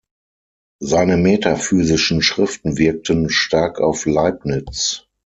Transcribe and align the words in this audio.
Seine 0.81 1.15
metaphysischen 1.15 2.23
Schriften 2.23 2.79
wirkten 2.79 3.29
stark 3.29 3.79
auf 3.79 4.07
Leibniz. 4.07 5.05